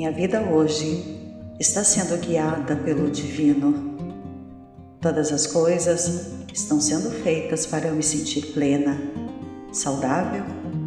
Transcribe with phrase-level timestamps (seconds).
[0.00, 1.20] Minha vida hoje
[1.60, 3.98] está sendo guiada pelo Divino.
[4.98, 8.98] Todas as coisas estão sendo feitas para eu me sentir plena,
[9.70, 10.42] saudável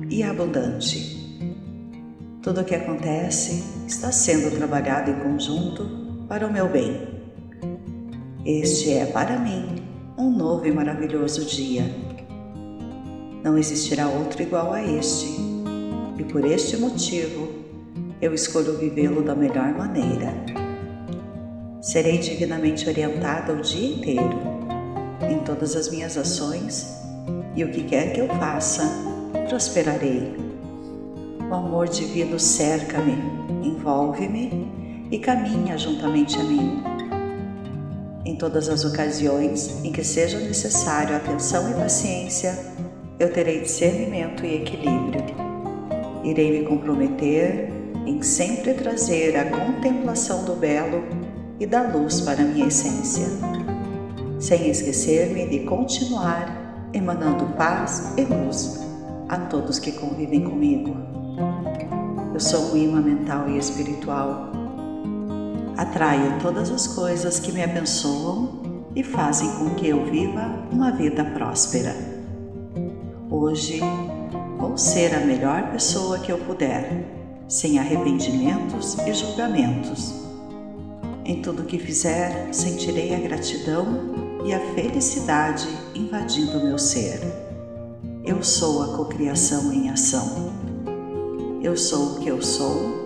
[0.09, 1.45] e abundante.
[2.41, 7.07] Tudo o que acontece está sendo trabalhado em conjunto para o meu bem.
[8.43, 9.75] Este é para mim
[10.17, 11.85] um novo e maravilhoso dia.
[13.43, 15.27] Não existirá outro igual a este,
[16.17, 17.62] e por este motivo
[18.23, 20.33] eu escolho vivê-lo da melhor maneira.
[21.81, 24.39] Serei divinamente orientada o dia inteiro,
[25.29, 27.03] em todas as minhas ações,
[27.53, 28.89] e o que quer que eu faça,
[29.49, 30.37] prosperarei.
[31.51, 33.17] O amor divino cerca-me,
[33.61, 36.81] envolve-me e caminha juntamente a mim.
[38.23, 42.57] Em todas as ocasiões em que seja necessário atenção e paciência,
[43.19, 45.25] eu terei discernimento e equilíbrio.
[46.23, 51.03] Irei me comprometer em sempre trazer a contemplação do belo
[51.59, 53.27] e da luz para minha essência,
[54.39, 58.81] sem esquecer-me de continuar emanando paz e luz
[59.29, 60.95] a todos que convivem comigo.
[62.33, 64.51] Eu sou um imã mental e espiritual.
[65.77, 68.61] Atraio todas as coisas que me abençoam
[68.95, 71.95] e fazem com que eu viva uma vida próspera.
[73.29, 73.79] Hoje
[74.57, 80.13] vou ser a melhor pessoa que eu puder sem arrependimentos e julgamentos.
[81.25, 87.21] Em tudo que fizer, sentirei a gratidão e a felicidade invadindo meu ser.
[88.25, 90.51] Eu sou a cocriação em ação.
[91.61, 93.03] Eu sou o que eu sou.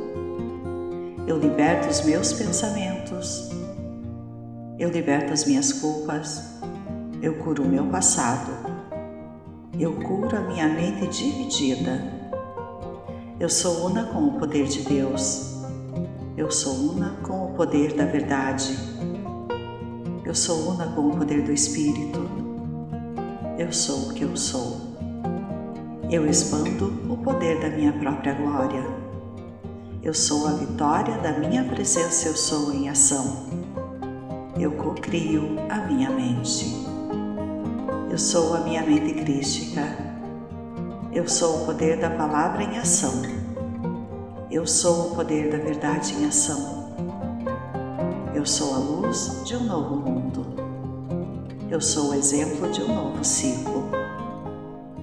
[1.28, 3.50] Eu liberto os meus pensamentos.
[4.80, 6.42] Eu liberto as minhas culpas.
[7.22, 8.52] Eu curo o meu passado.
[9.80, 12.27] Eu curo a minha mente dividida
[13.40, 15.58] eu sou una com o poder de Deus.
[16.36, 18.76] Eu sou una com o poder da verdade.
[20.26, 22.20] Eu sou una com o poder do Espírito.
[23.60, 24.82] Eu sou o que eu sou.
[26.10, 28.84] Eu expando o poder da minha própria glória.
[30.02, 33.46] Eu sou a vitória da minha presença, eu sou em ação.
[34.60, 36.66] Eu cocrio a minha mente.
[38.10, 40.07] Eu sou a minha mente crística
[41.18, 43.24] eu sou o poder da palavra em ação.
[44.52, 46.94] Eu sou o poder da verdade em ação.
[48.36, 50.46] Eu sou a luz de um novo mundo.
[51.72, 53.90] Eu sou o exemplo de um novo ciclo.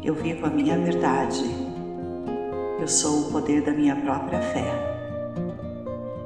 [0.05, 1.45] Eu vivo a minha verdade.
[2.81, 4.73] Eu sou o poder da minha própria fé.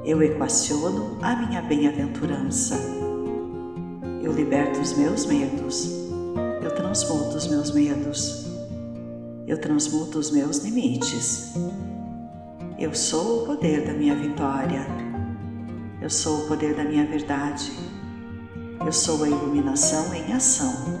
[0.05, 2.75] Eu equaciono a minha bem-aventurança.
[4.21, 5.89] Eu liberto os meus medos.
[6.61, 8.58] Eu transmuto os meus medos
[9.49, 11.55] eu transmuto os meus limites.
[12.77, 14.85] Eu sou o poder da minha vitória.
[15.99, 17.71] Eu sou o poder da minha verdade.
[18.85, 20.99] Eu sou a iluminação em ação.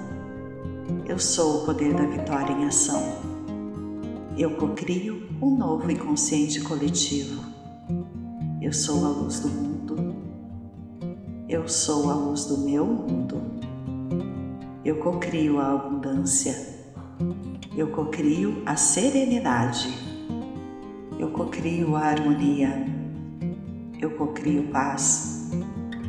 [1.07, 3.19] Eu sou o poder da vitória em ação.
[4.35, 7.43] Eu cocrio um novo inconsciente coletivo.
[8.59, 10.15] Eu sou a luz do mundo.
[11.47, 13.43] Eu sou a luz do meu mundo.
[14.83, 16.78] Eu cocrio a abundância
[17.79, 19.97] eu cocrio a serenidade,
[21.17, 22.85] eu cocrio a harmonia,
[24.01, 25.49] eu cocrio paz,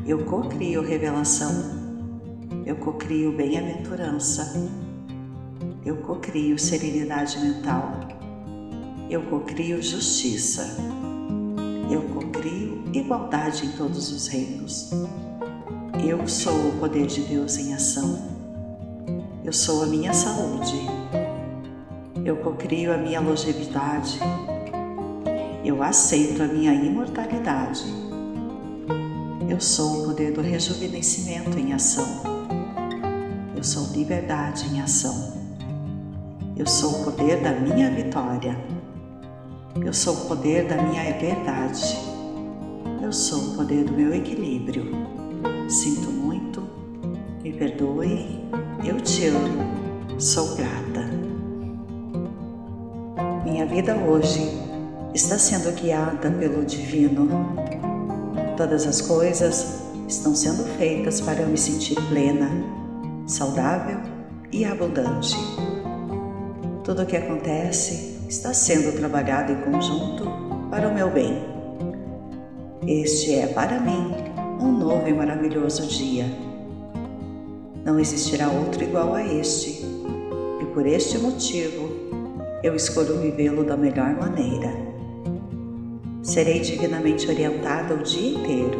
[0.04, 1.52] eu cocrio revelação,
[2.66, 4.68] eu cocrio bem-aventurança,
[5.86, 7.92] eu cocrio serenidade mental,
[9.08, 10.76] eu cocrio justiça,
[11.88, 14.90] eu cocrio igualdade em todos os reinos.
[16.04, 18.18] Eu sou o poder de Deus em ação.
[19.44, 21.19] Eu sou a minha saúde.
[22.30, 24.20] Eu cocrio a minha longevidade.
[25.64, 27.82] Eu aceito a minha imortalidade.
[29.48, 32.06] Eu sou o poder do rejuvenescimento em ação.
[33.56, 35.42] Eu sou liberdade em ação.
[36.56, 38.56] Eu sou o poder da minha vitória.
[39.84, 41.98] Eu sou o poder da minha verdade.
[43.02, 44.84] Eu sou o poder do meu equilíbrio.
[45.68, 46.62] Sinto muito,
[47.42, 48.40] me perdoe,
[48.84, 51.19] eu te amo, sou grata.
[53.60, 54.40] Minha vida hoje
[55.12, 57.28] está sendo guiada pelo Divino.
[58.56, 62.48] Todas as coisas estão sendo feitas para eu me sentir plena,
[63.26, 63.98] saudável
[64.50, 65.36] e abundante.
[66.84, 70.24] Tudo o que acontece está sendo trabalhado em conjunto
[70.70, 71.44] para o meu bem.
[72.86, 74.14] Este é para mim
[74.58, 76.24] um novo e maravilhoso dia.
[77.84, 79.84] Não existirá outro igual a este,
[80.62, 81.79] e por este motivo
[82.62, 84.70] eu escolho vivê-lo da melhor maneira.
[86.22, 88.78] Serei divinamente orientada o dia inteiro,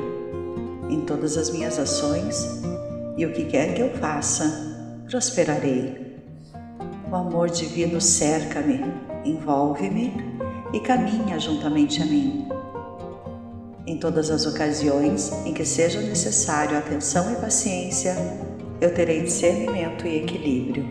[0.91, 2.63] em todas as minhas ações,
[3.17, 6.21] e o que quer que eu faça, prosperarei.
[7.11, 8.85] O amor divino cerca-me,
[9.25, 10.13] envolve-me
[10.73, 12.49] e caminha juntamente a mim.
[13.87, 18.15] Em todas as ocasiões em que seja necessário atenção e paciência,
[18.81, 20.85] eu terei discernimento e equilíbrio.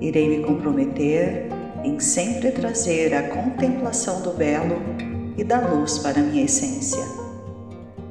[0.00, 1.55] Irei me comprometer
[1.86, 4.76] em sempre trazer a contemplação do belo
[5.36, 7.04] e da luz para minha essência,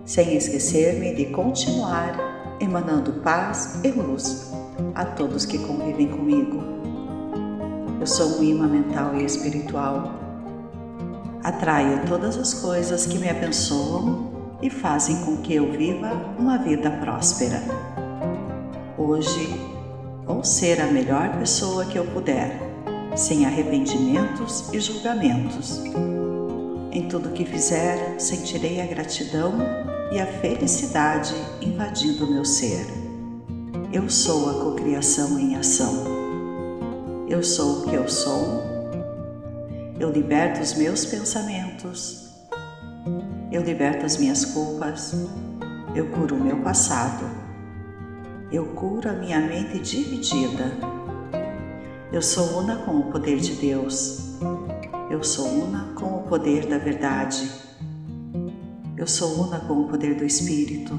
[0.05, 4.53] sem esquecer-me de continuar emanando paz e luz
[4.95, 6.63] a todos que convivem comigo.
[7.99, 10.13] Eu sou um imã mental e espiritual.
[11.43, 14.31] Atraio todas as coisas que me abençoam
[14.61, 17.61] e fazem com que eu viva uma vida próspera.
[18.97, 19.59] Hoje,
[20.25, 22.74] vou ser a melhor pessoa que eu puder,
[23.15, 25.81] sem arrependimentos e julgamentos
[26.95, 29.57] em tudo que fizer, sentirei a gratidão
[30.13, 32.85] e a felicidade invadindo meu ser.
[33.91, 36.05] Eu sou a cocriação em ação.
[37.27, 38.63] Eu sou o que eu sou.
[39.99, 42.29] Eu liberto os meus pensamentos.
[43.51, 45.13] Eu liberto as minhas culpas.
[45.93, 47.29] Eu curo o meu passado.
[48.53, 50.94] Eu curo a minha mente dividida.
[52.15, 54.37] Eu sou una com o poder de Deus.
[55.11, 57.51] Eu sou una com o poder da verdade.
[58.95, 60.97] Eu sou una com o poder do Espírito.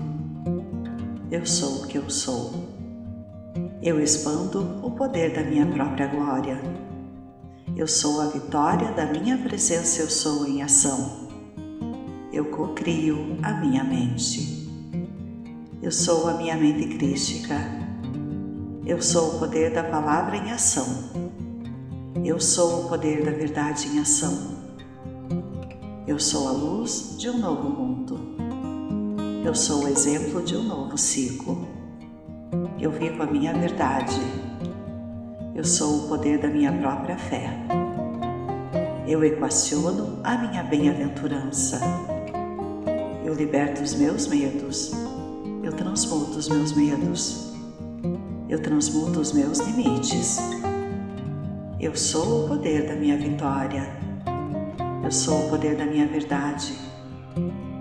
[1.31, 2.53] Eu sou o que eu sou.
[3.83, 6.61] Eu expando o poder da minha própria glória.
[7.75, 11.31] Eu sou a vitória da minha presença, eu sou em ação.
[12.31, 14.69] Eu cocrio a minha mente.
[15.83, 17.76] Eu sou a minha mente crística.
[18.87, 20.87] Eu sou o poder da palavra em ação.
[22.25, 24.55] Eu sou o poder da verdade em ação.
[26.07, 28.17] Eu sou a luz de um novo mundo.
[29.45, 31.67] Eu sou o exemplo de um novo ciclo.
[32.81, 34.21] Eu vivo a minha verdade.
[35.53, 37.51] Eu sou o poder da minha própria fé.
[39.05, 41.81] Eu equaciono a minha bem-aventurança.
[43.25, 44.93] Eu liberto os meus medos.
[45.61, 47.46] Eu transmuto os meus medos.
[48.49, 50.39] Eu transmuto os meus limites.
[51.81, 53.85] Eu sou o poder da minha vitória.
[55.03, 56.73] Eu sou o poder da minha verdade.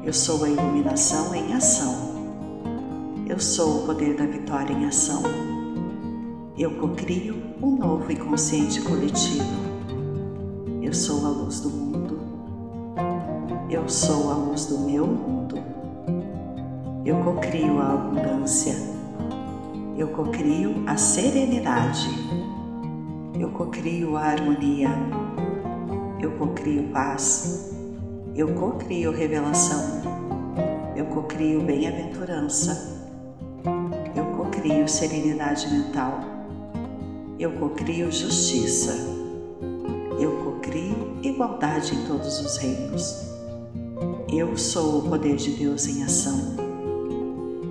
[0.03, 2.15] Eu sou a iluminação em ação.
[3.27, 5.21] Eu sou o poder da vitória em ação.
[6.57, 9.45] Eu cocrio um novo e consciente coletivo.
[10.81, 12.19] Eu sou a luz do mundo.
[13.69, 15.57] Eu sou a luz do meu mundo.
[17.05, 18.94] Eu cocrio a abundância.
[19.97, 22.09] Eu cocrio a serenidade.
[23.39, 24.89] Eu cocrio a harmonia,
[26.21, 27.73] eu cocrio paz,
[28.33, 30.01] eu cocrio revelação,
[30.95, 33.09] eu cocrio bem-aventurança,
[34.15, 36.19] eu cocrio serenidade mental,
[37.37, 38.93] eu cocrio justiça,
[40.19, 43.31] eu cocrio igualdade em todos os reinos.
[44.33, 46.55] Eu sou o poder de Deus em ação.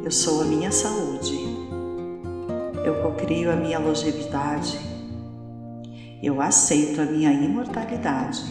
[0.02, 1.43] Eu sou a minha saúde.
[2.84, 4.94] Eu cocrio a minha longevidade
[6.24, 8.42] eu aceito a minha imortalidade.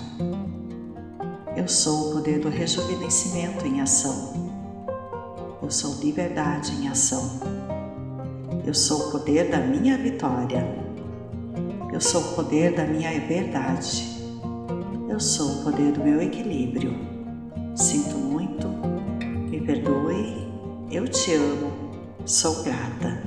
[1.58, 4.52] Eu sou o poder do rejuvenescimento em ação.
[5.60, 7.40] Eu sou liberdade em ação.
[8.64, 10.64] Eu sou o poder da minha vitória.
[11.92, 14.08] Eu sou o poder da minha verdade.
[15.10, 16.94] Eu sou o poder do meu equilíbrio.
[17.76, 18.68] Sinto muito,
[19.50, 20.48] me perdoe,
[20.92, 21.72] eu te amo,
[22.24, 23.23] sou grata.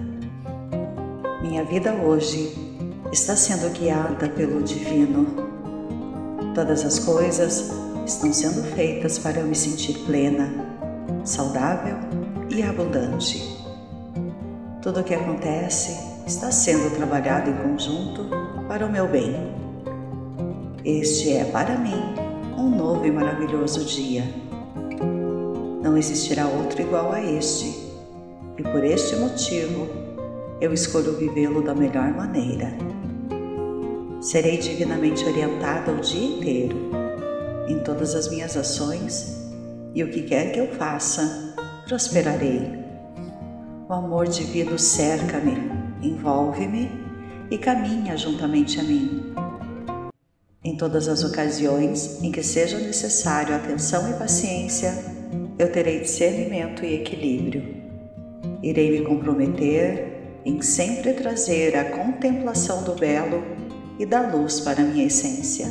[1.56, 2.52] Minha vida hoje
[3.10, 5.26] está sendo guiada pelo Divino.
[6.54, 7.72] Todas as coisas
[8.04, 10.52] estão sendo feitas para eu me sentir plena,
[11.24, 11.96] saudável
[12.50, 13.42] e abundante.
[14.82, 15.96] Tudo o que acontece
[16.26, 18.26] está sendo trabalhado em conjunto
[18.68, 19.34] para o meu bem.
[20.84, 22.14] Este é para mim
[22.58, 24.24] um novo e maravilhoso dia.
[25.82, 27.74] Não existirá outro igual a este,
[28.58, 30.05] e por este motivo
[30.60, 32.72] eu escolho vivê-lo da melhor maneira.
[34.20, 36.76] Serei divinamente orientada o dia inteiro,
[37.68, 39.36] em todas as minhas ações,
[39.94, 41.54] e o que quer que eu faça,
[41.86, 42.84] prosperarei.
[43.88, 45.56] O amor divino cerca-me,
[46.02, 46.90] envolve-me
[47.50, 49.34] e caminha juntamente a mim.
[50.64, 54.92] Em todas as ocasiões em que seja necessário atenção e paciência,
[55.58, 57.76] eu terei discernimento e equilíbrio.
[58.62, 60.15] Irei me comprometer
[60.46, 63.42] em sempre trazer a contemplação do belo
[63.98, 65.66] e da luz para minha essência,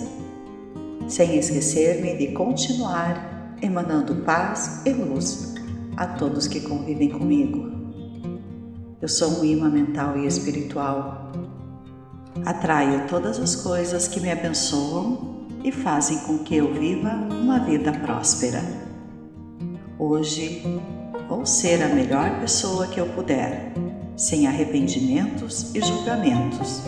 [1.08, 5.55] sem esquecer-me de continuar emanando paz e luz
[5.96, 7.72] a todos que convivem comigo.
[9.01, 11.32] Eu sou um imã mental e espiritual.
[12.46, 17.94] Atraio todas as coisas que me abençoam e fazem com que eu viva uma vida
[17.94, 18.62] próspera.
[19.98, 20.63] Hoje
[21.29, 23.72] vou ser a melhor pessoa que eu puder,
[24.16, 26.82] sem arrependimentos e julgamentos.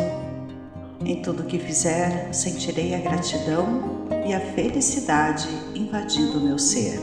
[1.05, 6.99] Em tudo que fizer, sentirei a gratidão e a felicidade invadindo meu ser.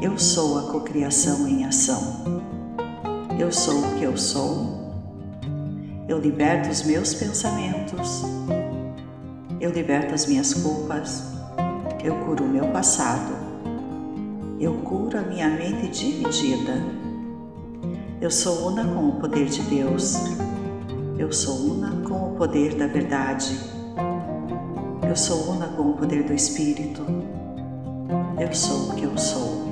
[0.00, 2.42] Eu sou a cocriação em ação.
[3.38, 4.92] Eu sou o que eu sou.
[6.08, 8.22] Eu liberto os meus pensamentos.
[9.60, 11.22] Eu liberto as minhas culpas.
[12.04, 13.32] Eu curo o meu passado.
[14.60, 17.01] Eu curo a minha mente dividida.
[18.22, 20.14] Eu sou una com o poder de Deus.
[21.18, 23.58] Eu sou una com o poder da verdade.
[25.04, 27.04] Eu sou una com o poder do Espírito.
[28.40, 29.62] Eu sou o que eu sou.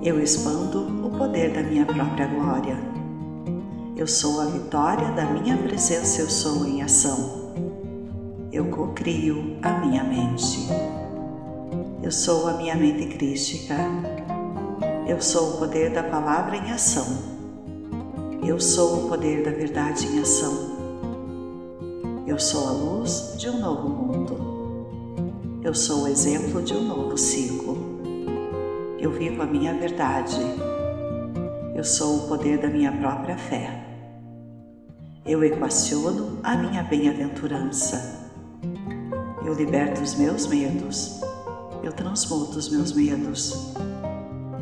[0.00, 2.76] Eu expando o poder da minha própria glória.
[3.96, 7.52] Eu sou a vitória da minha presença, eu sou em ação.
[8.52, 10.68] Eu cocrio a minha mente.
[12.00, 13.74] Eu sou a minha mente crística.
[15.06, 17.04] Eu sou o poder da palavra em ação.
[18.42, 20.74] Eu sou o poder da verdade em ação.
[22.26, 25.60] Eu sou a luz de um novo mundo.
[25.62, 27.76] Eu sou o exemplo de um novo ciclo.
[28.98, 30.40] Eu vivo a minha verdade.
[31.76, 33.84] Eu sou o poder da minha própria fé.
[35.26, 38.30] Eu equaciono a minha bem-aventurança.
[39.44, 41.20] Eu liberto os meus medos.
[41.82, 43.74] Eu transmuto os meus medos.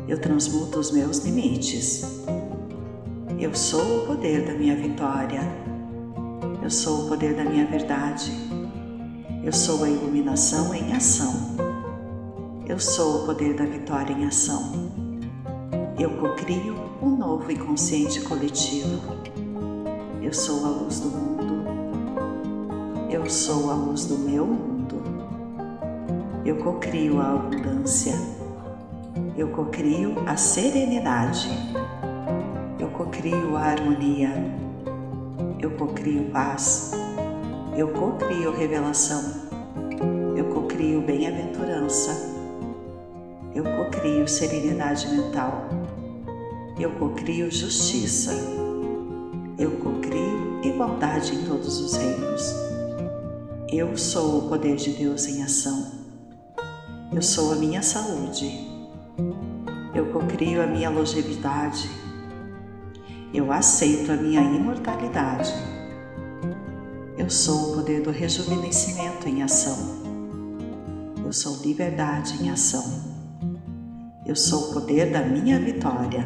[0.07, 2.03] Eu transmuto os meus limites.
[3.39, 5.41] Eu sou o poder da minha vitória.
[6.61, 8.31] Eu sou o poder da minha verdade.
[9.43, 11.33] Eu sou a iluminação em ação.
[12.67, 14.91] Eu sou o poder da vitória em ação.
[15.97, 19.01] Eu cocrio um novo inconsciente coletivo.
[20.21, 21.63] Eu sou a luz do mundo.
[23.09, 25.01] Eu sou a luz do meu mundo.
[26.45, 28.42] Eu cocrio a abundância.
[29.37, 31.49] Eu cocrio a serenidade.
[32.79, 34.63] Eu cocrio a harmonia
[35.63, 36.91] eu cocrio paz,
[37.77, 39.23] eu cocrio revelação,
[40.35, 42.11] eu cocrio bem-aventurança,
[43.55, 45.69] eu cocrio serenidade mental,
[46.77, 48.33] eu cocrio justiça,
[49.57, 52.53] eu cocrio igualdade em todos os reinos.
[53.71, 55.91] Eu sou o poder de Deus em ação.
[57.11, 58.72] Eu sou a minha saúde.
[60.13, 61.89] Eu cocrio a minha longevidade
[63.33, 65.51] eu aceito a minha imortalidade.
[67.17, 69.75] Eu sou o poder do rejuvenescimento em ação.
[71.25, 72.83] Eu sou liberdade em ação.
[74.23, 76.23] Eu sou o poder da minha vitória.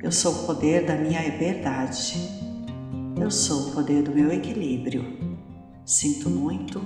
[0.00, 2.14] Eu sou o poder da minha verdade.
[3.20, 5.04] Eu sou o poder do meu equilíbrio.
[5.84, 6.80] Sinto muito,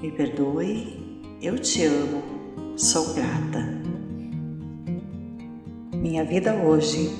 [0.00, 2.22] me perdoe, eu te amo,
[2.76, 3.91] sou grata.
[6.02, 7.16] Minha vida hoje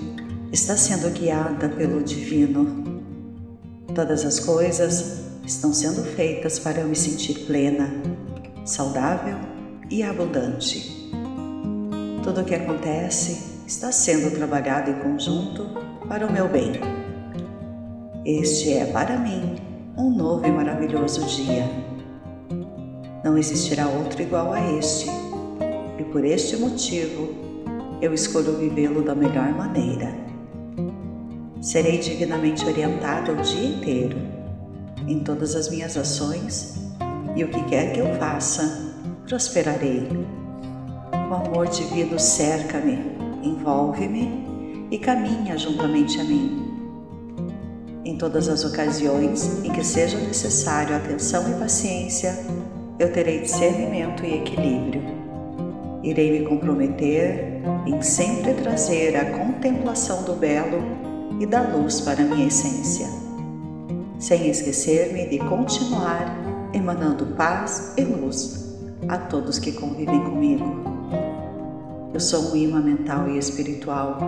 [0.51, 3.01] está sendo guiada pelo Divino.
[3.95, 7.89] Todas as coisas estão sendo feitas para eu me sentir plena,
[8.65, 9.37] saudável
[9.89, 11.09] e abundante.
[12.25, 15.65] Tudo o que acontece está sendo trabalhado em conjunto
[16.09, 16.73] para o meu bem.
[18.27, 19.59] Este é para mim
[19.97, 21.71] um novo e maravilhoso dia.
[23.23, 25.07] Não existirá outro igual a este,
[26.01, 27.42] e por este motivo
[28.02, 30.12] eu escolho vivê-lo da melhor maneira.
[31.61, 34.18] Serei divinamente orientado o dia inteiro
[35.06, 36.90] em todas as minhas ações
[37.37, 38.92] e o que quer que eu faça,
[39.28, 40.09] prosperarei.
[41.12, 42.99] O amor divino cerca-me,
[43.40, 46.73] envolve-me e caminha juntamente a mim.
[48.04, 52.37] Em todas as ocasiões em que seja necessário atenção e paciência,
[52.99, 55.02] eu terei discernimento e equilíbrio.
[56.02, 57.51] Irei me comprometer
[57.87, 60.83] em sempre trazer a contemplação do belo
[61.40, 63.07] e da luz para minha essência,
[64.19, 66.26] sem esquecer-me de continuar
[66.73, 68.62] emanando paz e luz
[69.09, 70.64] a todos que convivem comigo.
[72.14, 74.19] Eu sou um imã mental e espiritual.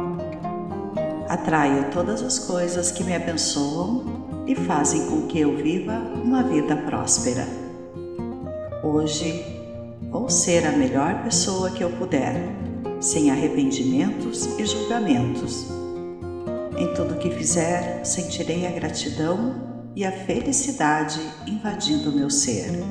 [1.28, 4.04] Atraio todas as coisas que me abençoam
[4.46, 7.46] e fazem com que eu viva uma vida próspera.
[8.82, 9.44] Hoje
[10.10, 12.34] vou ser a melhor pessoa que eu puder,
[13.04, 15.66] sem arrependimentos e julgamentos
[16.78, 19.54] em tudo que fizer, sentirei a gratidão
[19.94, 22.82] e a felicidade invadindo meu ser.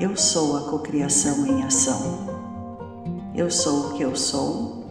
[0.00, 2.26] Eu sou a cocriação em ação.
[3.34, 4.86] Eu sou o que eu sou.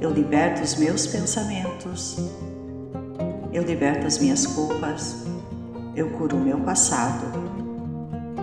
[0.00, 2.16] Eu liberto os meus pensamentos.
[3.52, 5.24] Eu liberto as minhas culpas.
[5.94, 7.26] Eu curo o meu passado.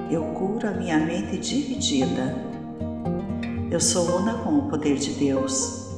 [0.10, 2.34] Eu curo a minha mente dividida.
[3.69, 5.89] Eu sou una com o poder de Deus.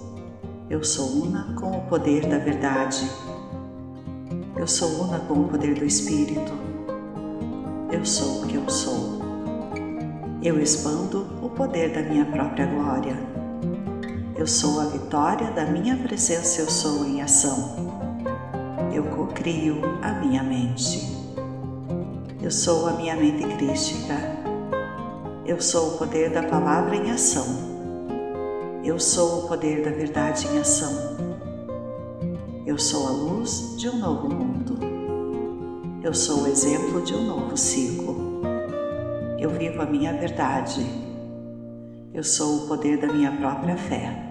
[0.71, 3.07] Eu sou una com o poder da verdade.
[4.55, 6.51] Eu sou una com o poder do Espírito.
[7.91, 9.19] Eu sou o que eu sou.
[10.41, 13.15] Eu expando o poder da minha própria glória.
[14.35, 17.75] Eu sou a vitória da minha presença, eu sou em ação.
[18.91, 21.07] Eu cocrio a minha mente.
[22.41, 24.38] Eu sou a minha mente crística.
[25.49, 27.43] Eu sou o poder da palavra em ação.
[28.83, 30.93] Eu sou o poder da verdade em ação.
[32.67, 34.77] Eu sou a luz de um novo mundo.
[36.03, 38.43] Eu sou o exemplo de um novo ciclo.
[39.39, 40.85] Eu vivo a minha verdade.
[42.13, 44.23] Eu sou o poder da minha própria fé.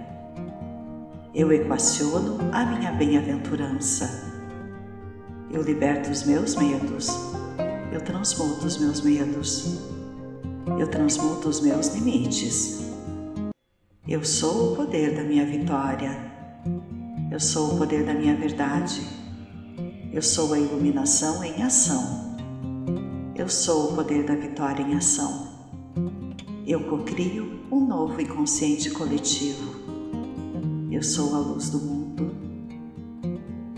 [1.35, 4.09] Eu equaciono a minha bem-aventurança.
[5.51, 7.09] Eu liberto os meus medos.
[7.91, 9.98] Eu transmuto os meus medos.
[10.77, 12.81] Eu transmuto os meus limites.
[14.07, 16.11] Eu sou o poder da minha vitória.
[17.31, 19.01] Eu sou o poder da minha verdade.
[20.13, 22.37] Eu sou a iluminação em ação.
[23.35, 25.49] Eu sou o poder da vitória em ação.
[26.67, 29.75] Eu cocrio um novo inconsciente coletivo.
[30.91, 32.31] Eu sou a luz do mundo.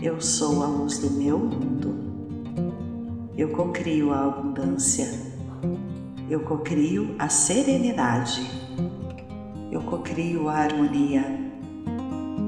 [0.01, 1.93] Eu sou a luz do meu mundo.
[3.37, 5.30] Eu cocrio a abundância.
[6.31, 8.49] Eu cocrio a serenidade.
[9.69, 11.25] Eu cocrio a harmonia.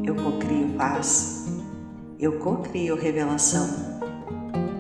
[0.06, 1.48] Eu cocrio paz.
[2.18, 3.68] Eu cocrio revelação.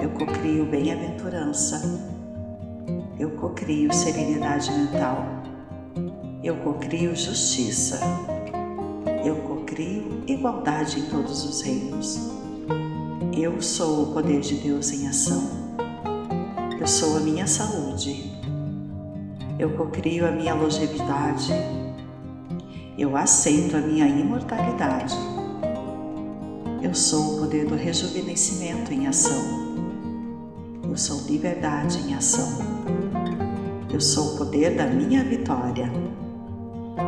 [0.01, 1.81] Eu cocrio bem-aventurança.
[3.19, 5.25] Eu cocrio serenidade mental.
[6.41, 7.99] Eu cocrio justiça.
[9.25, 12.31] Eu cocrio igualdade em todos os reinos.
[13.37, 15.43] Eu sou o poder de Deus em ação.
[16.79, 18.32] Eu sou a minha saúde.
[19.63, 21.53] Eu cocrio a minha longevidade.
[22.97, 25.15] Eu aceito a minha imortalidade.
[26.81, 29.41] Eu sou o poder do rejuvenescimento em ação.
[30.83, 32.59] Eu sou liberdade em ação.
[33.89, 35.89] Eu sou o poder da minha vitória.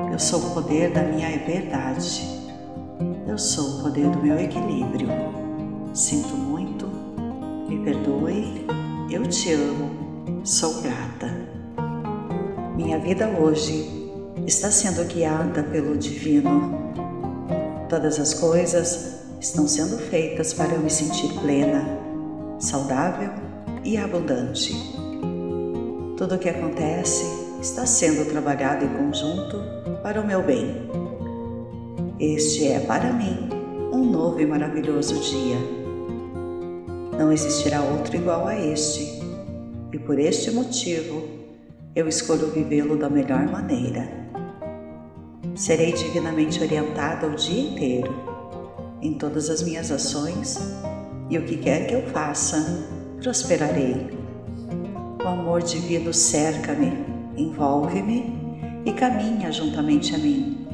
[0.09, 2.21] Eu sou o poder da minha verdade.
[3.27, 5.09] Eu sou o poder do meu equilíbrio.
[5.93, 6.87] Sinto muito,
[7.67, 8.65] me perdoe,
[9.11, 9.91] eu te amo,
[10.45, 11.54] sou grata.
[12.75, 13.89] Minha vida hoje
[14.45, 16.93] está sendo guiada pelo Divino.
[17.87, 21.87] Todas as coisas estão sendo feitas para eu me sentir plena,
[22.59, 23.29] saudável
[23.85, 24.73] e abundante.
[26.17, 27.23] Tudo o que acontece
[27.61, 29.57] está sendo trabalhado em conjunto
[30.03, 30.89] para o meu bem.
[32.19, 33.47] Este é para mim
[33.93, 35.57] um novo e maravilhoso dia.
[37.17, 39.23] Não existirá outro igual a este,
[39.93, 41.34] e por este motivo
[41.95, 44.09] eu escolho vivê-lo da melhor maneira.
[45.55, 48.13] Serei divinamente orientada o dia inteiro,
[49.01, 50.59] em todas as minhas ações,
[51.29, 52.85] e o que quer que eu faça,
[53.21, 54.09] prosperarei.
[55.23, 56.91] O amor divino cerca-me,
[57.37, 58.35] envolve-me
[58.85, 60.67] e caminha juntamente a mim.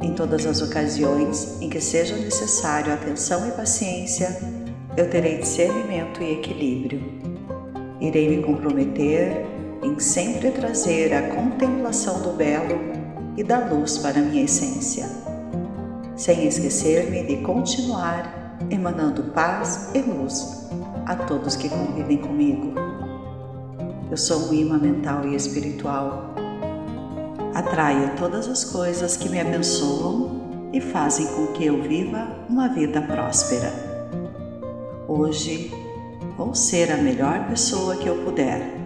[0.00, 4.38] Em todas as ocasiões em que seja necessário atenção e paciência,
[4.96, 7.02] eu terei discernimento e equilíbrio.
[8.00, 12.78] Irei me comprometer em sempre trazer a contemplação do belo
[13.36, 15.08] e da luz para minha essência,
[16.16, 20.68] sem esquecer-me de continuar emanando paz e luz
[21.06, 22.74] a todos que convivem comigo.
[24.10, 26.34] Eu sou um imã mental e espiritual.
[27.54, 33.00] Atraio todas as coisas que me abençoam e fazem com que eu viva uma vida
[33.02, 33.72] próspera.
[35.06, 35.72] Hoje
[36.36, 38.78] vou ser a melhor pessoa que eu puder,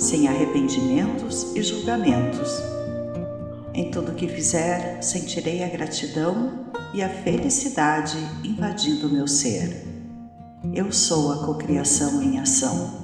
[0.00, 2.50] sem arrependimentos e julgamentos.
[3.74, 9.86] Em tudo que fizer, sentirei a gratidão e a felicidade invadindo meu ser.
[10.72, 12.98] Eu sou a cocriação em ação.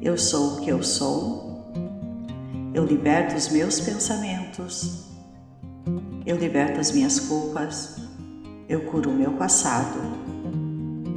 [0.00, 1.70] Eu sou o que eu sou.
[2.72, 5.08] Eu liberto os meus pensamentos.
[6.24, 7.96] Eu liberto as minhas culpas.
[8.66, 10.00] Eu curo o meu passado.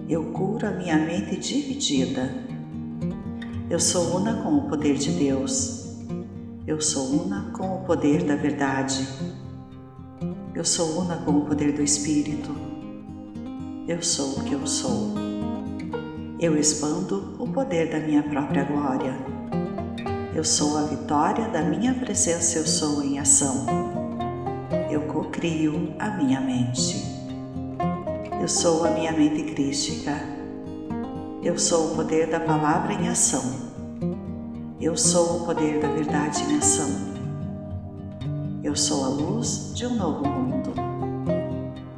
[0.10, 2.55] Eu curo a minha mente dividida.
[3.68, 5.98] Eu sou una com o poder de Deus.
[6.68, 9.08] Eu sou una com o poder da verdade.
[10.54, 12.56] Eu sou una com o poder do Espírito.
[13.88, 15.16] Eu sou o que eu sou.
[16.40, 19.16] Eu expando o poder da minha própria glória.
[20.36, 23.66] Eu sou a vitória da minha presença, eu sou em ação.
[24.92, 27.04] Eu cocrio a minha mente.
[28.40, 30.35] Eu sou a minha mente crística.
[31.46, 33.44] Eu sou o poder da palavra em ação.
[34.82, 36.90] Eu sou o poder da verdade em ação.
[38.64, 40.74] Eu sou a luz de um novo mundo.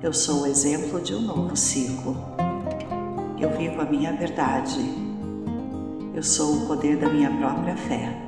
[0.04, 2.18] Eu sou o exemplo de um novo ciclo.
[3.40, 4.82] Eu vivo a minha verdade.
[6.14, 8.22] Eu sou o poder da minha própria fé.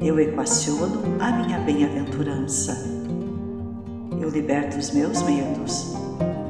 [0.00, 2.74] Eu equaciono a minha bem-aventurança.
[4.18, 5.92] Eu liberto os meus medos.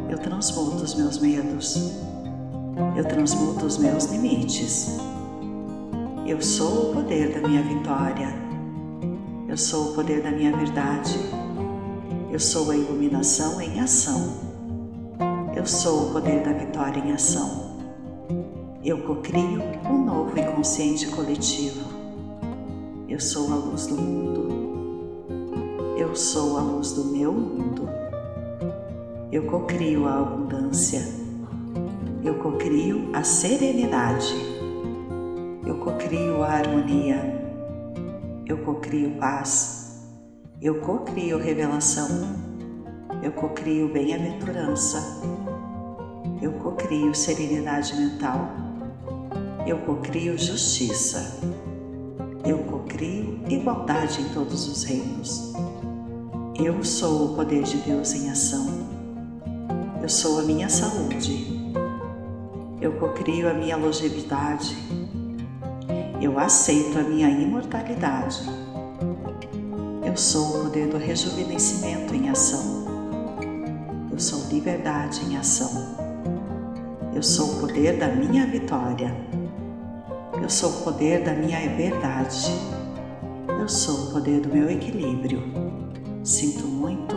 [0.09, 2.14] Eu transmuto os meus medos.
[2.97, 4.99] Eu transmuto os meus limites.
[6.27, 8.29] Eu sou o poder da minha vitória.
[9.49, 11.19] Eu sou o poder da minha verdade.
[12.33, 14.35] Eu sou a iluminação em ação.
[15.55, 17.77] Eu sou o poder da vitória em ação.
[18.85, 21.89] Eu cocrio um novo inconsciente coletivo.
[23.09, 24.49] Eu sou a luz do mundo.
[25.97, 27.89] Eu sou a luz do meu mundo.
[29.31, 31.24] Eu cocrio a abundância.
[32.25, 34.35] Eu cocrio a serenidade.
[35.67, 37.21] Eu cocrio a harmonia.
[38.47, 40.01] Eu cocrio paz.
[40.59, 42.09] Eu cocrio revelação.
[43.23, 45.21] Eu cocrio bem-aventurança.
[46.41, 48.49] Eu cocrio serenidade mental.
[49.67, 51.43] Eu cocrio justiça.
[52.43, 55.53] Eu cocrio igualdade em todos os reinos.
[56.59, 58.67] Eu sou o poder de Deus em ação.
[60.01, 61.54] Eu sou a minha saúde.
[62.85, 64.77] Eu cocrio a minha longevidade.
[66.21, 68.43] Eu aceito a minha imortalidade.
[70.05, 72.85] Eu sou o poder do rejuvenescimento em ação.
[74.13, 75.97] Eu sou liberdade em ação.
[77.15, 79.17] Eu sou o poder da minha vitória.
[80.43, 82.53] Eu sou o poder da minha verdade.
[83.49, 85.43] Eu sou o poder do meu equilíbrio.
[86.23, 87.17] Sinto muito,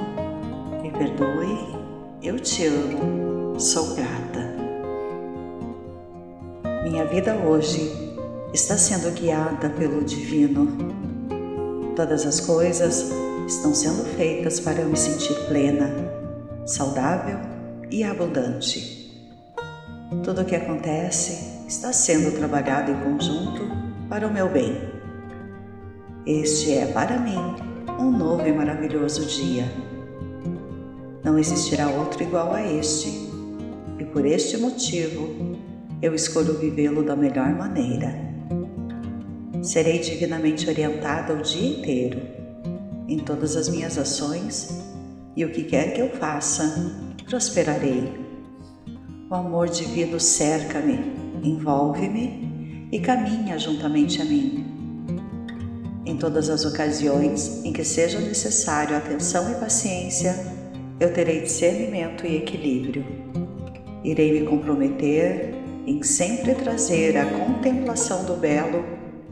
[0.82, 1.76] me perdoe,
[2.24, 4.47] eu te amo, sou grata.
[6.90, 7.92] Minha vida hoje
[8.54, 10.66] está sendo guiada pelo Divino.
[11.98, 13.12] Todas as coisas
[13.46, 15.94] estão sendo feitas para eu me sentir plena,
[16.66, 17.40] saudável
[17.92, 19.14] e abundante.
[20.24, 23.64] Tudo o que acontece está sendo trabalhado em conjunto
[24.08, 24.78] para o meu bem.
[26.26, 27.54] Este é para mim
[28.00, 29.70] um novo e maravilhoso dia.
[31.22, 33.10] Não existirá outro igual a este,
[34.00, 35.47] e por este motivo
[36.02, 38.16] eu escolho vivê-lo da melhor maneira.
[39.62, 42.22] Serei divinamente orientada o dia inteiro,
[43.08, 44.84] em todas as minhas ações,
[45.36, 46.96] e o que quer que eu faça,
[47.28, 48.14] prosperarei.
[49.30, 51.00] O amor divino cerca-me
[51.44, 54.66] envolve-me e caminha juntamente a mim.
[56.06, 60.36] Em todas as ocasiões em que seja necessário atenção e paciência,
[61.00, 63.06] eu terei discernimento e equilíbrio.
[64.04, 65.57] Irei me comprometer
[65.88, 68.84] em sempre trazer a contemplação do belo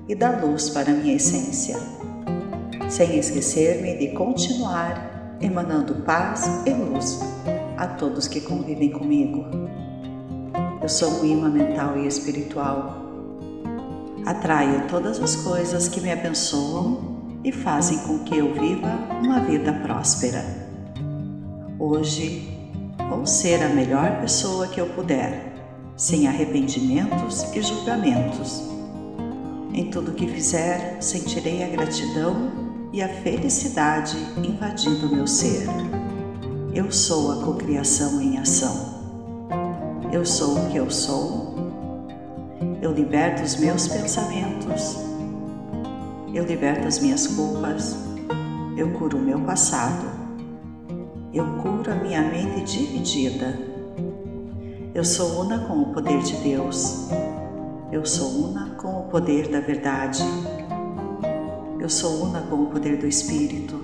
[0.07, 1.77] e da luz para minha essência,
[2.89, 7.19] sem esquecer-me de continuar emanando paz e luz
[7.75, 9.43] a todos que convivem comigo.
[10.81, 13.03] Eu sou um imã mental e espiritual.
[14.25, 19.73] Atraio todas as coisas que me abençoam e fazem com que eu viva uma vida
[19.73, 20.41] próspera.
[21.77, 22.47] Hoje
[23.09, 25.54] vou ser a melhor pessoa que eu puder,
[25.97, 28.63] sem arrependimentos e julgamentos.
[29.73, 35.67] Em tudo que fizer, sentirei a gratidão e a felicidade invadindo meu ser.
[36.73, 38.95] Eu sou a cocriação em ação.
[40.11, 41.55] Eu sou o que eu sou.
[42.81, 44.97] Eu liberto os meus pensamentos.
[46.33, 47.95] Eu liberto as minhas culpas.
[48.77, 50.05] Eu curo o meu passado.
[51.33, 53.74] Eu curo a minha mente dividida.
[54.95, 57.09] Eu sou una com o poder de Deus.
[57.91, 60.23] Eu sou una com o poder da verdade.
[61.79, 63.79] Eu sou una com o poder do Espírito.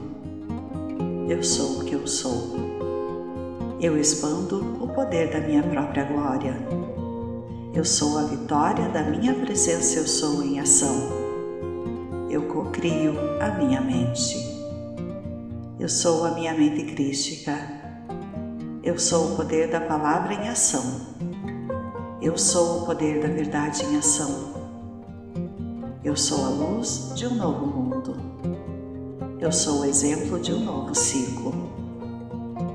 [1.30, 2.72] Eu sou o que eu sou
[3.82, 6.56] eu expando o poder da minha própria glória.
[7.74, 11.10] Eu sou a vitória da minha presença, eu sou em ação.
[12.30, 14.38] Eu cocrio a minha mente.
[15.80, 17.81] Eu sou a minha mente crística.
[18.84, 21.02] Eu sou o poder da palavra em ação.
[22.22, 24.52] Eu sou o poder da verdade em ação.
[26.04, 28.16] Eu sou a luz de um novo mundo.
[29.40, 31.72] Eu sou o exemplo de um novo ciclo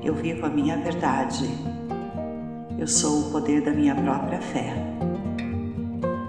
[0.07, 1.49] eu vivo a minha verdade.
[2.79, 4.73] Eu sou o poder da minha própria fé.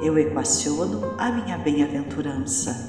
[0.02, 2.88] Eu equaciono a minha bem-aventurança.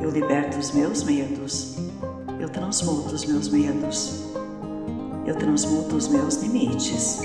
[0.00, 1.76] Eu liberto os meus medos.
[2.38, 4.24] eu transmuto os meus medos.
[5.30, 7.20] Eu transmuto os meus limites.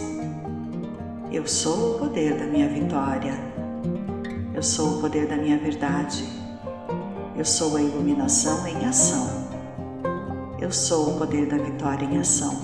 [1.31, 3.33] Eu sou o poder da minha vitória.
[4.53, 6.23] Eu sou o poder da minha verdade.
[7.35, 9.27] Eu sou a iluminação em ação.
[10.59, 12.55] Eu sou o poder da vitória em ação.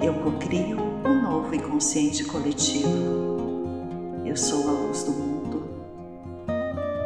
[0.00, 2.88] Eu cocrio um novo inconsciente coletivo.
[4.24, 5.62] Eu sou a luz do mundo.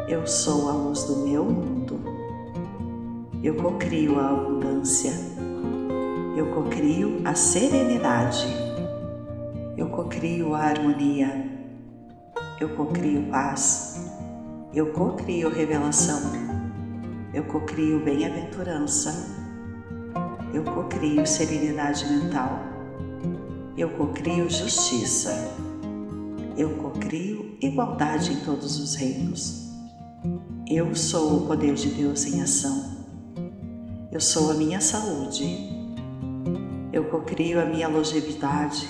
[0.07, 1.99] Eu sou a luz do meu mundo.
[3.43, 5.40] Eu cocrio a abundância.
[6.41, 8.47] Eu cocrio a serenidade.
[9.77, 11.47] Eu cocrio a harmonia.
[12.59, 14.11] Eu cocrio paz.
[14.73, 16.19] Eu cocrio revelação.
[17.31, 19.13] Eu cocrio bem-aventurança.
[20.51, 22.59] Eu cocrio serenidade mental.
[23.77, 25.55] Eu cocrio justiça.
[26.57, 29.69] Eu cocrio igualdade em todos os reinos.
[30.67, 32.97] Eu sou o poder de Deus em ação.
[34.11, 35.80] Eu sou a minha saúde.
[36.91, 38.87] Eu cocrio a minha longevidade.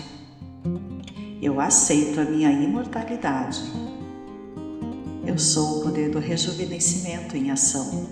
[1.41, 3.61] Eu aceito a minha imortalidade.
[5.25, 8.07] Eu sou o poder do rejuvenescimento em ação.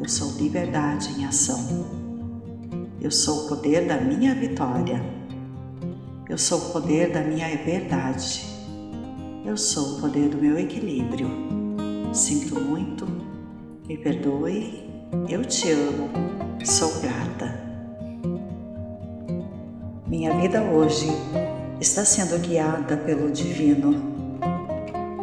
[0.00, 1.86] Eu sou liberdade em ação.
[3.00, 5.02] Eu sou o poder da minha vitória.
[6.28, 8.44] Eu sou o poder da minha verdade.
[9.44, 11.28] Eu sou o poder do meu equilíbrio.
[12.12, 13.06] Sinto muito,
[13.86, 14.88] me perdoe
[15.28, 16.10] eu te amo,
[16.64, 17.67] sou grata.
[20.08, 21.06] Minha vida hoje
[21.80, 24.02] está sendo guiada pelo Divino.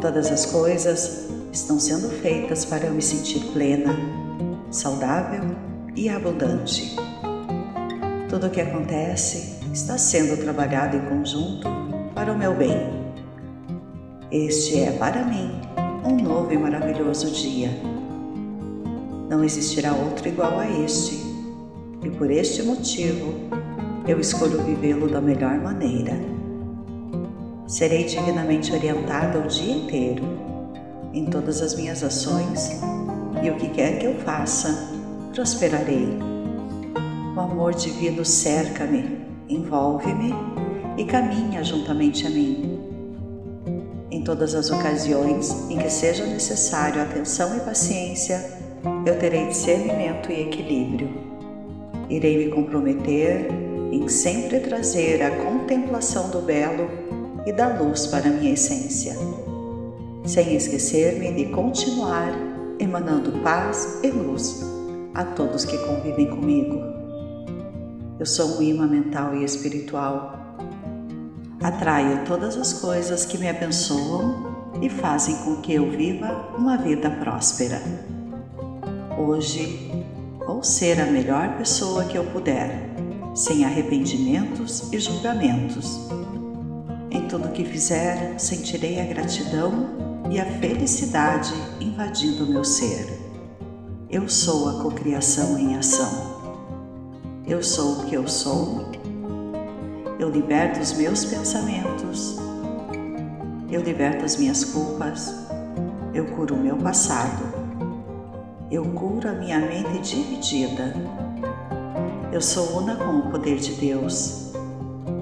[0.00, 3.94] Todas as coisas estão sendo feitas para eu me sentir plena,
[4.70, 5.56] saudável
[5.94, 6.94] e abundante.
[8.28, 11.68] Tudo o que acontece está sendo trabalhado em conjunto
[12.14, 13.12] para o meu bem.
[14.30, 15.60] Este é para mim
[16.04, 17.70] um novo e maravilhoso dia
[19.28, 21.16] não existirá outro igual a este,
[22.02, 23.34] e por este motivo
[24.06, 26.12] eu escolho vivê-lo da melhor maneira.
[27.66, 30.22] Serei divinamente orientada o dia inteiro,
[31.12, 32.80] em todas as minhas ações,
[33.42, 34.90] e o que quer que eu faça,
[35.34, 36.06] prosperarei.
[37.36, 40.32] O amor divino cerca-me, envolve-me
[40.96, 42.78] e caminha juntamente a mim.
[44.08, 48.56] Em todas as ocasiões em que seja necessário atenção e paciência,
[49.04, 51.08] eu terei discernimento e equilíbrio.
[52.08, 56.88] Irei me comprometer em sempre trazer a contemplação do belo
[57.46, 59.16] e da luz para minha essência,
[60.24, 62.32] sem esquecer-me de continuar
[62.78, 64.64] emanando paz e luz
[65.14, 66.80] a todos que convivem comigo.
[68.18, 70.34] Eu sou um imã mental e espiritual.
[71.62, 77.10] Atraio todas as coisas que me abençoam e fazem com que eu viva uma vida
[77.10, 77.80] próspera
[79.26, 80.04] hoje
[80.46, 82.90] vou ser a melhor pessoa que eu puder,
[83.36, 86.08] sem arrependimentos e julgamentos.
[87.10, 93.06] Em tudo que fizer, sentirei a gratidão e a felicidade invadindo o meu ser.
[94.10, 96.34] Eu sou a cocriação em ação.
[97.46, 98.86] Eu sou o que eu sou.
[100.18, 102.36] Eu liberto os meus pensamentos.
[103.70, 105.32] Eu liberto as minhas culpas.
[106.14, 107.66] Eu curo o meu passado
[108.68, 110.92] eu curo a minha mente dividida.
[112.36, 114.52] Eu sou una com o poder de Deus.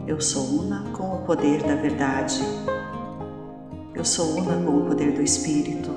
[0.05, 2.41] Eu sou una com o poder da verdade.
[3.95, 5.91] Eu sou una com o poder do Espírito.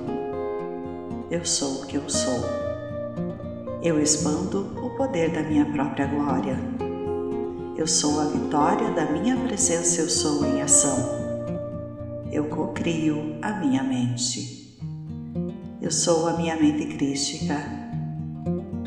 [1.32, 2.40] Eu sou o que eu sou.
[3.82, 6.56] Eu expando o poder da minha própria glória.
[7.76, 11.00] Eu sou a vitória da minha presença, eu sou em ação.
[12.32, 14.80] Eu cocrio a minha mente.
[15.82, 17.77] Eu sou a minha mente crística.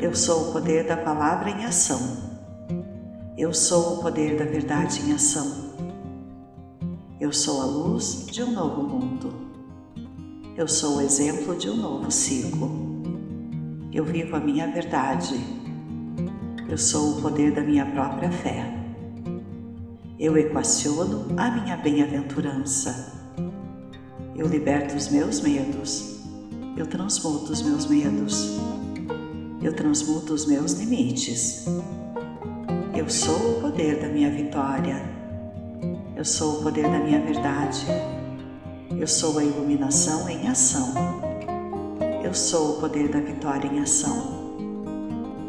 [0.01, 1.99] Eu sou o poder da palavra em ação.
[3.37, 5.71] Eu sou o poder da verdade em ação.
[7.19, 9.31] Eu sou a luz de um novo mundo.
[10.57, 12.71] Eu sou o exemplo de um novo ciclo.
[13.93, 15.39] Eu vivo a minha verdade.
[16.67, 18.73] Eu sou o poder da minha própria fé.
[20.17, 23.13] Eu equaciono a minha bem-aventurança.
[24.35, 26.11] Eu liberto os meus medos
[26.75, 28.57] eu transmuto os meus medos,
[29.61, 31.65] eu transmuto os meus limites.
[32.95, 35.01] Eu sou o poder da minha vitória,
[36.15, 37.85] eu sou o poder da minha verdade,
[38.97, 40.93] eu sou a iluminação em ação,
[42.23, 44.41] eu sou o poder da vitória em ação.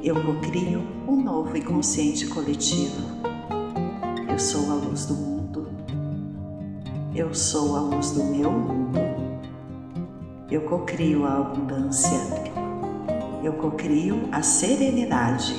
[0.03, 3.01] Eu cocrio um novo inconsciente coletivo.
[4.29, 5.68] Eu sou a luz do mundo.
[7.14, 8.83] Eu sou a luz do meu mundo
[10.55, 12.62] eu cocrio a abundância.
[13.42, 15.52] Eu cocrio a serenidade.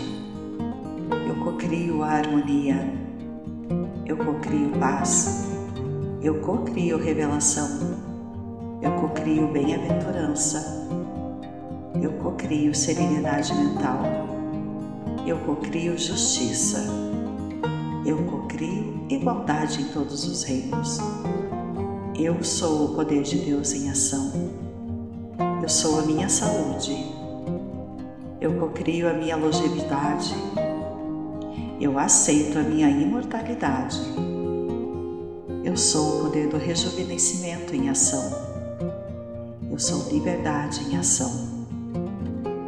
[1.27, 2.93] Eu cocrio a harmonia.
[4.05, 5.49] Eu cocrio paz.
[6.21, 7.67] Eu cocrio revelação.
[8.81, 10.87] Eu cocrio bem-aventurança.
[12.01, 14.01] Eu cocrio serenidade mental.
[15.27, 16.85] Eu cocrio justiça.
[18.05, 20.99] Eu cocrio igualdade em todos os reinos.
[22.17, 24.31] Eu sou o poder de Deus em ação.
[25.61, 27.22] Eu sou a minha saúde.
[28.43, 30.35] Eu cocrio a minha longevidade.
[31.79, 33.97] Eu aceito a minha imortalidade.
[35.63, 38.21] Eu sou o poder do rejuvenescimento em ação.
[39.71, 41.31] Eu sou liberdade em ação.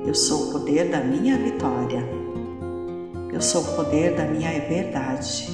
[0.08, 2.08] Eu sou o poder da minha vitória.
[3.34, 5.50] Eu sou o poder da minha verdade.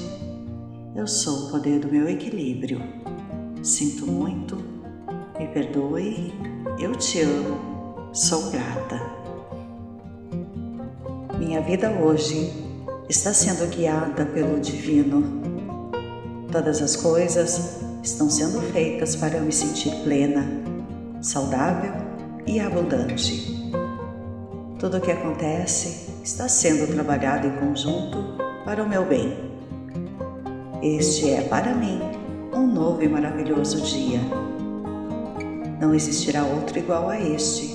[0.94, 2.80] Eu sou o poder do meu equilíbrio.
[3.60, 4.54] Sinto muito,
[5.36, 6.32] me perdoe,
[6.78, 7.58] eu te amo,
[8.12, 9.21] sou grata.
[11.42, 12.52] Minha vida hoje
[13.08, 15.42] está sendo guiada pelo Divino.
[16.52, 20.46] Todas as coisas estão sendo feitas para eu me sentir plena,
[21.20, 21.94] saudável
[22.46, 23.60] e abundante.
[24.78, 28.18] Tudo o que acontece está sendo trabalhado em conjunto
[28.64, 29.36] para o meu bem.
[30.80, 32.00] Este é para mim
[32.54, 34.20] um novo e maravilhoso dia.
[35.80, 37.74] Não existirá outro igual a este,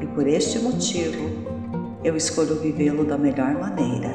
[0.00, 1.37] e por este motivo
[2.02, 4.14] eu escolho vivê-lo da melhor maneira.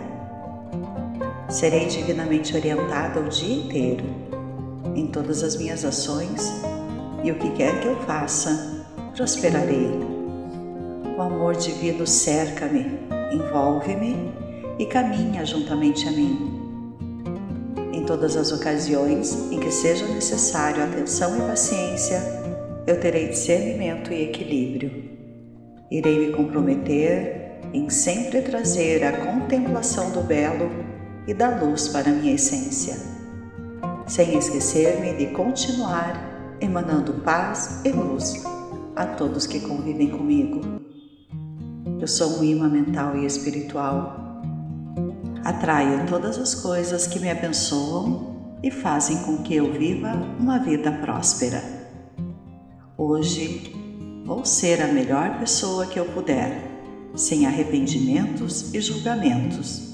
[1.49, 4.05] Serei divinamente orientada o dia inteiro,
[4.95, 6.53] em todas as minhas ações,
[7.23, 9.91] e o que quer que eu faça, prosperarei.
[11.17, 12.99] O amor divino cerca-me,
[13.31, 14.31] envolve-me
[14.79, 16.63] e caminha juntamente a mim
[18.03, 22.21] em todas as ocasiões em que seja necessário atenção e paciência,
[22.85, 24.91] eu terei discernimento e equilíbrio.
[25.89, 30.69] Irei me comprometer em sempre trazer a contemplação do belo
[31.27, 32.97] e da luz para minha essência,
[34.07, 38.43] sem esquecer-me de continuar emanando paz e luz
[38.95, 40.61] a todos que convivem comigo.
[41.99, 44.23] Eu sou um imã mental e espiritual
[45.43, 50.89] Atraio todas as coisas que me abençoam e fazem com que eu viva uma vida
[50.89, 51.61] próspera.
[52.97, 53.75] Hoje
[54.25, 56.72] vou ser a melhor pessoa que eu puder,
[57.15, 59.93] sem arrependimentos e julgamentos.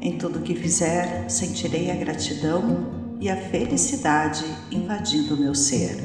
[0.00, 5.96] Em tudo que fizer, sentirei a gratidão e a felicidade invadindo meu ser.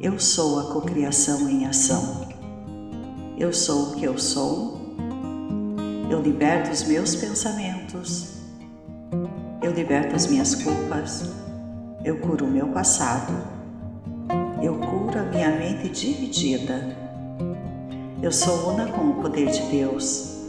[0.00, 2.28] Eu sou a cocriação em ação.
[3.38, 4.82] Eu sou o que eu sou
[6.12, 8.34] eu liberto os meus pensamentos,
[9.62, 11.24] eu liberto as minhas culpas,
[12.04, 13.32] eu curo o meu passado,
[14.62, 17.01] eu curo a minha mente dividida.
[18.22, 20.46] Eu sou una com o poder de Deus,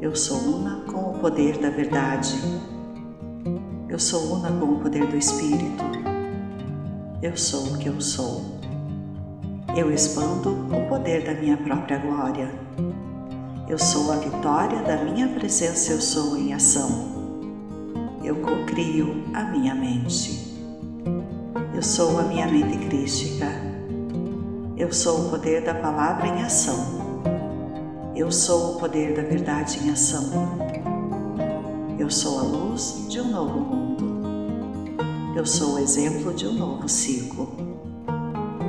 [0.00, 2.34] eu sou una com o poder da verdade,
[3.90, 5.84] eu sou una com o poder do Espírito,
[7.20, 8.58] eu sou o que eu sou.
[9.76, 12.48] Eu expando o poder da minha própria glória.
[13.68, 16.88] Eu sou a vitória da minha presença, eu sou em ação.
[18.22, 20.56] Eu cocrio a minha mente.
[21.74, 23.63] Eu sou a minha mente crística.
[24.76, 27.22] Eu sou o poder da palavra em ação.
[28.14, 30.30] Eu sou o poder da verdade em ação.
[31.98, 34.04] Eu sou a luz de um novo mundo.
[35.36, 37.48] Eu sou o exemplo de um novo ciclo.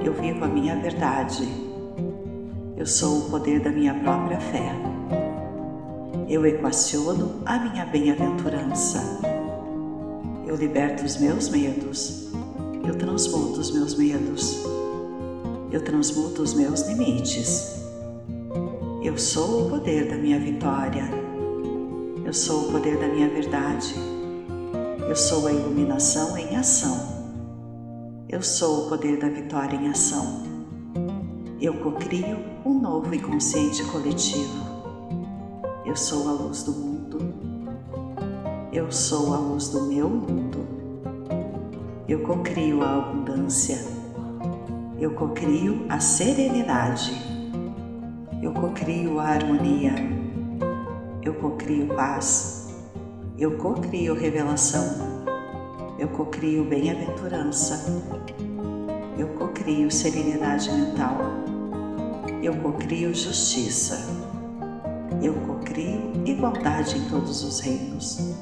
[0.03, 1.65] Eu vivo a minha verdade
[2.77, 4.71] eu sou o poder da minha própria fé.
[6.29, 9.01] Eu equaciono a minha bem-aventurança.
[10.45, 12.27] Eu liberto os meus medos.
[12.85, 14.74] Eu transmuto os meus medos.
[15.71, 17.83] Eu transmuto os meus limites.
[19.03, 21.03] Eu sou o poder da minha vitória.
[22.23, 23.93] Eu sou o poder da minha verdade.
[25.07, 27.13] Eu sou a iluminação em ação.
[28.27, 30.45] Eu sou o poder da vitória em ação
[31.65, 34.65] eu cocrio um novo inconsciente coletivo.
[35.85, 37.17] Eu sou a luz do mundo.
[38.71, 40.59] Eu sou a luz do meu mundo.
[42.07, 43.94] Eu cocrio a abundância.
[44.99, 47.13] Eu cocrio a serenidade.
[48.41, 49.93] Eu cocrio a harmonia.
[51.23, 52.73] Eu cocrio paz.
[53.37, 55.25] Eu cocrio revelação.
[55.99, 58.03] Eu cocrio bem-aventurança.
[59.17, 61.45] Eu cocrio serenidade mental
[62.45, 64.07] eu cocrio justiça.
[65.19, 68.35] Eu cocrio igualdade em todos os reinos.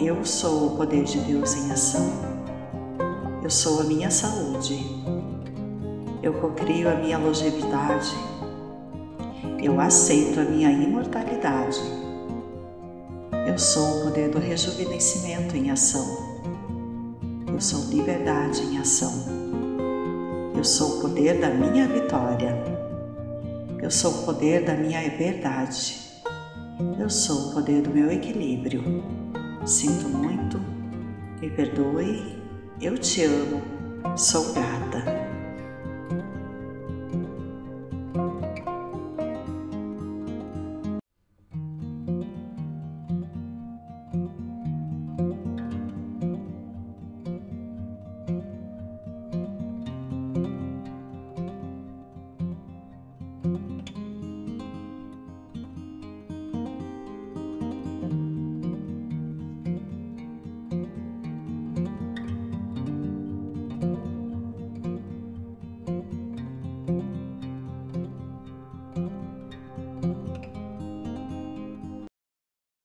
[0.00, 2.08] Eu sou o poder de Deus em ação.
[3.42, 4.78] Eu sou a minha saúde.
[6.22, 8.14] Eu cocrio a minha longevidade.
[9.62, 11.80] Eu aceito a minha imortalidade.
[13.46, 16.04] Eu sou o poder do rejuvenescimento em ação.
[17.48, 19.12] Eu sou liberdade em ação.
[20.54, 22.54] Eu sou o poder da minha vitória.
[23.82, 25.98] Eu sou o poder da minha verdade.
[26.98, 28.82] Eu sou o poder do meu equilíbrio.
[29.64, 30.60] Sinto muito,
[31.40, 32.42] me perdoe,
[32.80, 33.62] eu te amo,
[34.16, 35.19] sou grata.